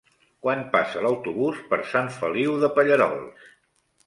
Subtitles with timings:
[0.45, 3.47] Quan passa l'autobús per Sant Feliu de Pallerols?